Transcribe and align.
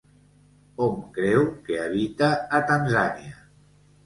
Hom 0.85 0.95
creu 1.17 1.45
que 1.67 1.77
habita 1.83 2.31
a 2.59 2.63
Tanzània. 2.73 3.39